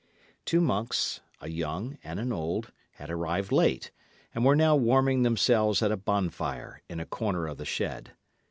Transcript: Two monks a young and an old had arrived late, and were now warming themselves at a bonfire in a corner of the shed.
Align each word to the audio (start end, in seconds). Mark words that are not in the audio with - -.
Two 0.45 0.61
monks 0.61 1.21
a 1.41 1.47
young 1.49 1.99
and 2.03 2.19
an 2.19 2.33
old 2.33 2.71
had 2.93 3.11
arrived 3.11 3.51
late, 3.51 3.91
and 4.33 4.43
were 4.43 4.55
now 4.55 4.75
warming 4.75 5.21
themselves 5.21 5.83
at 5.83 5.91
a 5.91 5.95
bonfire 5.95 6.81
in 6.89 6.99
a 6.99 7.05
corner 7.05 7.45
of 7.45 7.57
the 7.57 7.65
shed. 7.65 8.11